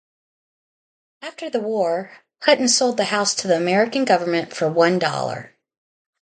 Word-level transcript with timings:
After 1.21 1.47
the 1.51 1.59
war, 1.59 2.09
Hutton 2.41 2.67
sold 2.67 2.97
the 2.97 3.03
house 3.03 3.35
to 3.35 3.47
the 3.47 3.55
American 3.55 4.03
government 4.03 4.51
for 4.51 4.67
one 4.67 4.97
dollar. 4.97 5.53